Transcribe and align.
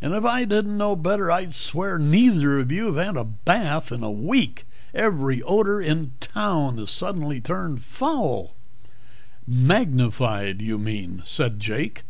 And 0.00 0.14
if 0.14 0.24
I 0.24 0.44
didn't 0.44 0.76
know 0.78 0.94
better 0.94 1.32
I'd 1.32 1.52
swear 1.52 1.98
neither 1.98 2.60
of 2.60 2.70
you 2.70 2.94
had 2.94 3.06
had 3.06 3.16
a 3.16 3.24
bath 3.24 3.90
in 3.90 4.04
a 4.04 4.10
week. 4.12 4.68
Every 4.94 5.42
odor 5.42 5.80
in 5.80 6.12
town 6.20 6.78
has 6.78 6.92
suddenly 6.92 7.40
turned 7.40 7.82
foul" 7.82 8.54
"Magnified, 9.48 10.62
you 10.62 10.78
mean," 10.78 11.22
said 11.24 11.58
Jake. 11.58 12.04